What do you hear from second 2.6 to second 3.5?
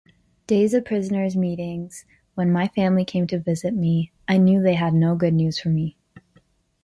Family came to